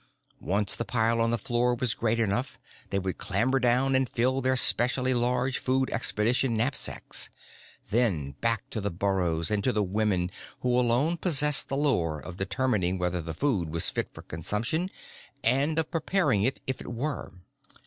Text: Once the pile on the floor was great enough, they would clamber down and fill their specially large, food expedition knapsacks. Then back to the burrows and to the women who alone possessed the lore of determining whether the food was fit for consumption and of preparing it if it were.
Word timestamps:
Once 0.41 0.75
the 0.75 0.83
pile 0.83 1.21
on 1.21 1.29
the 1.29 1.37
floor 1.37 1.75
was 1.75 1.93
great 1.93 2.19
enough, 2.19 2.57
they 2.89 2.97
would 2.97 3.19
clamber 3.19 3.59
down 3.59 3.93
and 3.93 4.09
fill 4.09 4.41
their 4.41 4.55
specially 4.55 5.13
large, 5.13 5.59
food 5.59 5.91
expedition 5.91 6.57
knapsacks. 6.57 7.29
Then 7.89 8.31
back 8.41 8.67
to 8.71 8.81
the 8.81 8.89
burrows 8.89 9.51
and 9.51 9.63
to 9.63 9.71
the 9.71 9.83
women 9.83 10.31
who 10.61 10.69
alone 10.69 11.17
possessed 11.17 11.69
the 11.69 11.77
lore 11.77 12.19
of 12.19 12.37
determining 12.37 12.97
whether 12.97 13.21
the 13.21 13.35
food 13.35 13.69
was 13.71 13.91
fit 13.91 14.11
for 14.11 14.23
consumption 14.23 14.89
and 15.43 15.77
of 15.77 15.91
preparing 15.91 16.41
it 16.41 16.61
if 16.65 16.81
it 16.81 16.91
were. 16.91 17.33